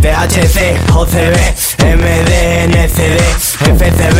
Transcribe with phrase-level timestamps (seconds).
[0.00, 1.36] THC, OCB,
[1.78, 3.20] MD, NCD,
[3.58, 4.18] FCB,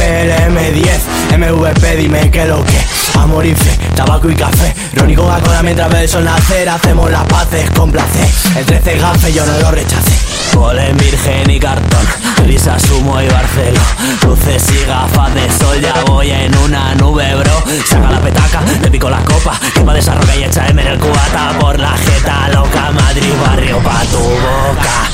[0.49, 4.75] M10, MVP, dime que lo que Amorife, tabaco y café.
[4.95, 8.29] Ron con Coca-Cola mientras ve el sol nacer Hacemos las paces con placer.
[8.57, 10.19] El 13 gafe yo no lo rechacé
[10.53, 12.07] Polen virgen y cartón
[12.47, 13.81] Risas, humo y barcelo.
[14.25, 17.65] Luces y gafas de sol Ya voy en una nube, bro.
[17.87, 20.99] Saca la petaca, me pico la copa Quema de esa roca y echa en el
[20.99, 23.33] cubata Por la jeta loca Madrid,
[23.75, 25.14] 要把刀放下。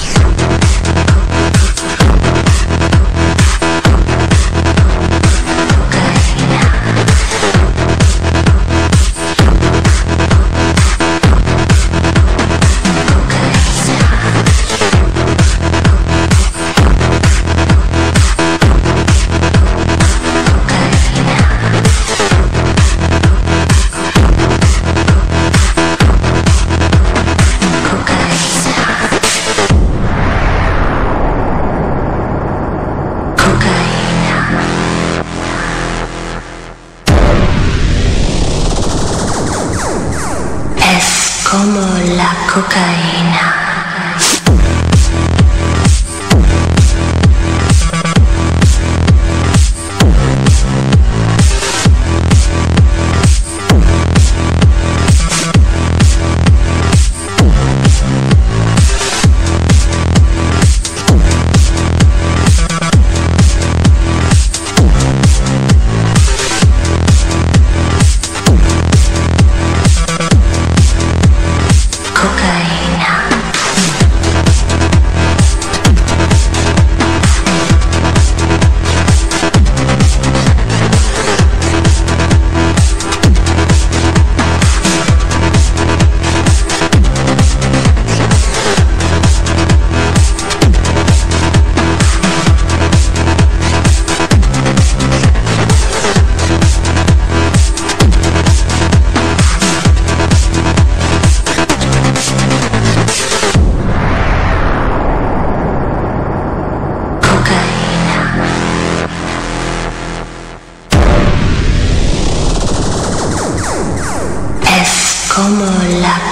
[42.50, 43.59] cocaína.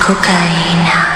[0.09, 1.08] cocaína.